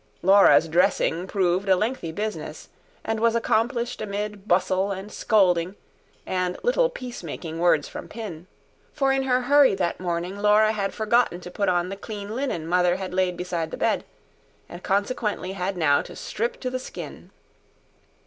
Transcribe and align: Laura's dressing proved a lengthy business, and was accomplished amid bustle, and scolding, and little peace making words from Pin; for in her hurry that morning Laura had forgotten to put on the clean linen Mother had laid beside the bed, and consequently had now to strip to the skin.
Laura's 0.23 0.67
dressing 0.67 1.27
proved 1.27 1.69
a 1.69 1.75
lengthy 1.75 2.11
business, 2.11 2.69
and 3.05 3.19
was 3.19 3.35
accomplished 3.35 4.01
amid 4.01 4.47
bustle, 4.47 4.91
and 4.91 5.11
scolding, 5.11 5.75
and 6.25 6.57
little 6.63 6.89
peace 6.89 7.21
making 7.21 7.59
words 7.59 7.87
from 7.87 8.07
Pin; 8.07 8.47
for 8.93 9.11
in 9.13 9.21
her 9.21 9.41
hurry 9.43 9.75
that 9.75 9.99
morning 9.99 10.35
Laura 10.35 10.71
had 10.71 10.91
forgotten 10.91 11.39
to 11.41 11.51
put 11.51 11.69
on 11.69 11.89
the 11.89 11.95
clean 11.95 12.35
linen 12.35 12.65
Mother 12.65 12.95
had 12.95 13.13
laid 13.13 13.37
beside 13.37 13.69
the 13.69 13.77
bed, 13.77 14.03
and 14.67 14.81
consequently 14.81 15.51
had 15.51 15.77
now 15.77 16.01
to 16.01 16.15
strip 16.15 16.59
to 16.61 16.71
the 16.71 16.79
skin. 16.79 17.29